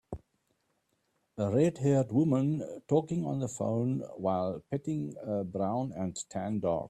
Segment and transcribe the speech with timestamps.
[1.37, 6.79] A redhaired woman talking on the phone while petting a brown and tan dog.